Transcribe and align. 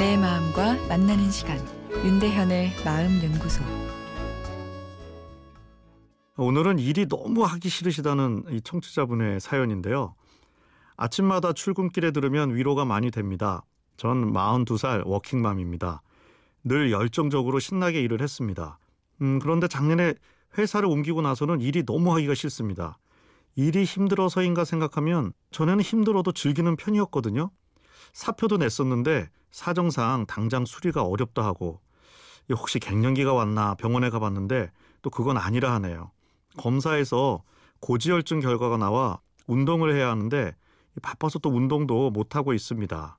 마음과 0.00 0.88
만나는 0.88 1.30
시간 1.30 1.58
윤대현의 1.92 2.72
마음 2.86 3.22
연구소 3.22 3.62
오늘은 6.38 6.78
일이 6.78 7.06
너무 7.06 7.44
하기 7.44 7.68
싫으시다는 7.68 8.44
이 8.48 8.62
청취자분의 8.62 9.40
사연인데요. 9.40 10.14
아침마다 10.96 11.52
출근길에 11.52 12.12
들으면 12.12 12.54
위로가 12.54 12.86
많이 12.86 13.10
됩니다. 13.10 13.62
전 13.98 14.32
42살 14.32 15.02
워킹맘입니다. 15.04 16.00
늘 16.64 16.90
열정적으로 16.92 17.58
신나게 17.58 18.00
일을 18.00 18.22
했습니다. 18.22 18.78
음, 19.20 19.38
그런데 19.38 19.68
작년에 19.68 20.14
회사를 20.56 20.88
옮기고 20.88 21.20
나서는 21.20 21.60
일이 21.60 21.84
너무 21.84 22.14
하기가 22.14 22.32
싫습니다. 22.32 22.96
일이 23.54 23.84
힘들어서인가 23.84 24.64
생각하면 24.64 25.34
전에는 25.50 25.82
힘들어도 25.82 26.32
즐기는 26.32 26.74
편이었거든요. 26.76 27.50
사표도 28.12 28.58
냈었는데 28.58 29.28
사정상 29.50 30.26
당장 30.26 30.64
수리가 30.64 31.02
어렵다 31.02 31.44
하고 31.44 31.80
혹시 32.50 32.78
갱년기가 32.78 33.32
왔나 33.32 33.74
병원에 33.74 34.10
가봤는데 34.10 34.70
또 35.02 35.10
그건 35.10 35.36
아니라 35.36 35.72
하네요. 35.74 36.10
검사에서 36.56 37.42
고지혈증 37.80 38.40
결과가 38.40 38.76
나와 38.76 39.20
운동을 39.46 39.94
해야 39.94 40.10
하는데 40.10 40.54
바빠서 41.02 41.38
또 41.38 41.50
운동도 41.50 42.10
못하고 42.10 42.52
있습니다. 42.52 43.18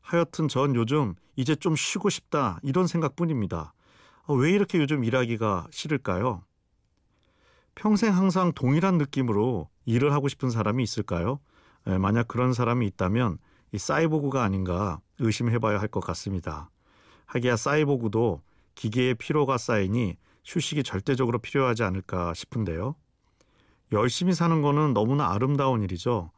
하여튼 0.00 0.48
전 0.48 0.74
요즘 0.74 1.14
이제 1.36 1.54
좀 1.54 1.76
쉬고 1.76 2.10
싶다 2.10 2.58
이런 2.62 2.86
생각뿐입니다. 2.86 3.72
어, 4.24 4.34
왜 4.34 4.50
이렇게 4.50 4.78
요즘 4.78 5.04
일하기가 5.04 5.66
싫을까요? 5.70 6.44
평생 7.74 8.14
항상 8.14 8.52
동일한 8.52 8.98
느낌으로 8.98 9.68
일을 9.84 10.12
하고 10.12 10.28
싶은 10.28 10.50
사람이 10.50 10.82
있을까요? 10.82 11.40
예, 11.88 11.98
만약 11.98 12.28
그런 12.28 12.52
사람이 12.52 12.86
있다면 12.86 13.38
이 13.72 13.78
사이보그가 13.78 14.42
아닌가 14.42 15.00
의심해봐야 15.18 15.80
할 15.80 15.88
것 15.88 16.00
같습니다. 16.00 16.70
하기야 17.26 17.56
사이보그도 17.56 18.42
기계의 18.74 19.14
피로가 19.14 19.58
쌓이니 19.58 20.16
휴식이 20.44 20.82
절대적으로 20.82 21.38
필요하지 21.38 21.82
않을까 21.82 22.34
싶은데요. 22.34 22.94
열심히 23.92 24.32
사는 24.32 24.62
거는 24.62 24.94
너무나 24.94 25.30
아름다운 25.32 25.82
일이죠. 25.82 26.30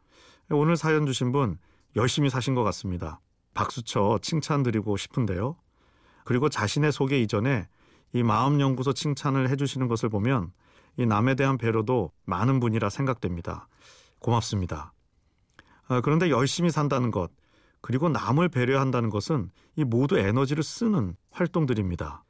오늘 0.51 0.77
사연 0.77 1.07
주신 1.07 1.33
분 1.33 1.59
열심히 1.97 2.31
사신 2.31 2.55
것 2.55 2.65
같습니다. 2.65 3.21
박수쳐 3.55 4.19
칭찬드리고 4.21 4.97
싶은데요. 4.97 5.57
그리고 6.25 6.49
자신의 6.49 6.93
소개 6.93 7.21
이전에 7.21 7.69
이 8.13 8.23
마음연구소 8.23 8.93
칭찬을 8.93 9.49
해주시는 9.51 9.89
것을 9.89 10.09
보면 10.09 10.53
이 10.97 11.07
남에 11.07 11.35
대한 11.35 11.59
배려도 11.59 12.13
많은 12.25 12.61
분이라 12.61 12.91
생각됩니다. 12.91 13.69
고맙습니다. 14.21 14.94
아, 15.89 16.01
그런데 16.01 16.31
열심히 16.31 16.71
산다는 16.71 17.11
것, 17.11 17.31
그리고 17.81 18.09
남을 18.09 18.49
배려한다는 18.49 19.11
것은 19.11 19.51
이 19.77 19.85
모두 19.85 20.19
에너지를 20.19 20.63
쓰는 20.63 21.17
활동들입니다. 21.31 22.25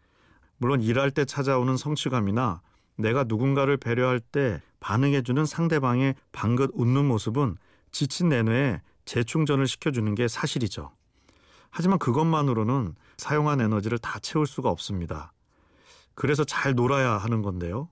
물론 0.57 0.81
일할 0.81 1.11
때 1.11 1.25
찾아오는 1.25 1.77
성취감이나 1.77 2.61
내가 2.97 3.25
누군가를 3.25 3.77
배려할 3.77 4.21
때 4.21 4.61
반응해주는 4.81 5.45
상대방의 5.47 6.15
방긋 6.33 6.71
웃는 6.75 7.07
모습은 7.07 7.57
지친 7.91 8.29
내뇌에 8.29 8.81
재충전을 9.05 9.67
시켜주는 9.67 10.15
게 10.15 10.29
사실이죠. 10.29 10.91
하지만 11.71 11.99
그것만으로는 11.99 12.95
사용한 13.17 13.61
에너지를 13.61 13.99
다 13.99 14.19
채울 14.21 14.47
수가 14.47 14.71
없습니다. 14.71 15.33
그래서 16.15 16.45
잘 16.45 16.75
놀아야 16.75 17.13
하는 17.19 17.43
건데요. 17.43 17.89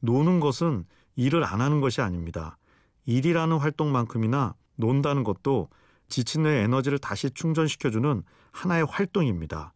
노는 0.00 0.40
것은 0.40 0.84
일을 1.16 1.44
안 1.44 1.60
하는 1.60 1.80
것이 1.80 2.00
아닙니다. 2.00 2.56
일이라는 3.04 3.58
활동만큼이나 3.58 4.54
논다는 4.76 5.24
것도 5.24 5.68
지친 6.08 6.44
뇌의 6.44 6.64
에너지를 6.64 6.98
다시 6.98 7.30
충전시켜주는 7.30 8.22
하나의 8.52 8.86
활동입니다. 8.86 9.72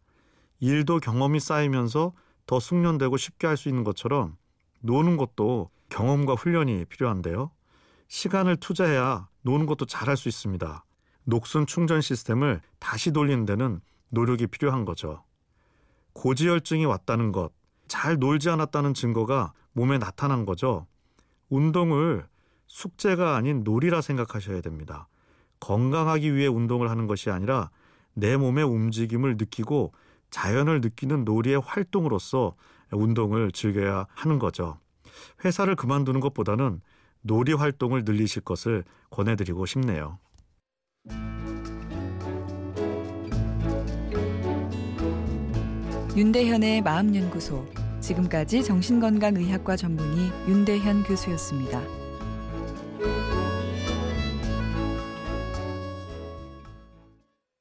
일도 0.61 1.01
경험이 1.01 1.41
쌓이면서 1.41 2.13
더 2.47 2.61
숙련되고 2.61 3.17
쉽게 3.17 3.47
할 3.47 3.57
수 3.57 3.69
있는 3.69 3.85
것처럼 3.85 4.37
노는 4.81 5.17
것도 5.17 5.71
경험과 5.89 6.35
훈련이 6.35 6.85
필요한데요. 6.87 7.51
시간을 8.09 8.57
투자해야 8.57 9.29
노는 9.43 9.67
것도 9.67 9.87
잘할 9.87 10.17
수 10.17 10.29
있습니다. 10.29 10.85
녹슨 11.25 11.67
충전 11.67 12.01
시스템을 12.01 12.61
다시 12.79 13.13
돌리는 13.13 13.45
데는 13.47 13.81
노력이 14.11 14.47
필요한 14.49 14.85
거죠. 14.85 15.25
고지혈증이 16.13 16.85
왔다는 16.87 17.33
것, 17.33 17.53
잘 17.87 18.19
놀지 18.19 18.51
않았다는 18.51 18.95
증거가 18.95 19.53
몸에 19.73 19.99
나타난 19.99 20.45
거죠. 20.45 20.87
운동을 21.49 22.27
숙제가 22.71 23.35
아닌 23.35 23.65
놀이라 23.65 24.01
생각하셔야 24.01 24.61
됩니다. 24.61 25.09
건강하기 25.59 26.35
위해 26.35 26.47
운동을 26.47 26.89
하는 26.89 27.09
것이 27.09 27.29
아니라 27.29 27.71
내 28.15 28.37
몸의 28.37 28.65
움직임을 28.65 29.37
느끼고 29.37 29.93
자연을 30.31 30.81
느끼는 30.81 31.25
놀이의 31.25 31.61
활동으로서 31.61 32.55
운동을 32.93 33.51
즐겨야 33.51 34.07
하는 34.15 34.39
거죠. 34.39 34.79
회사를 35.45 35.75
그만두는 35.75 36.21
것보다는 36.21 36.81
놀이 37.23 37.53
활동을 37.53 38.05
늘리실 38.05 38.43
것을 38.43 38.85
권해드리고 39.11 39.67
싶네요. 39.67 40.19
윤대현의 46.17 46.83
마음연구소 46.83 47.67
지금까지 48.01 48.63
정신건강의학과 48.63 49.77
전문의 49.77 50.31
윤대현 50.49 51.03
교수였습니다. 51.03 52.00